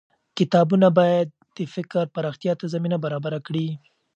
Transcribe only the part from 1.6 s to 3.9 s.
فکر پراختيا ته زمينه برابره کړي.